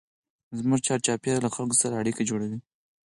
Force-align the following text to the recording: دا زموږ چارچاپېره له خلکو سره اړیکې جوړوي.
دا 0.51 0.55
زموږ 0.61 0.79
چارچاپېره 0.87 1.43
له 1.45 1.49
خلکو 1.55 1.79
سره 1.81 1.99
اړیکې 2.01 2.27
جوړوي. 2.29 2.59